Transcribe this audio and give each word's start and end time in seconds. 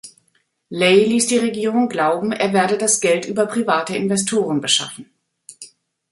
Lay 0.71 1.05
ließ 1.05 1.27
die 1.27 1.37
Regierung 1.37 1.87
glauben, 1.87 2.31
er 2.31 2.53
werde 2.53 2.75
das 2.79 3.01
Geld 3.01 3.27
über 3.27 3.45
private 3.45 3.95
Investoren 3.95 4.59
beschaffen. 4.59 5.11